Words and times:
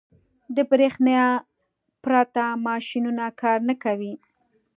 •د 0.55 0.57
برېښنا 0.71 1.21
پرته 2.03 2.43
ماشينونه 2.65 3.25
کار 3.41 3.59
نه 3.69 3.75
کوي. 3.83 4.13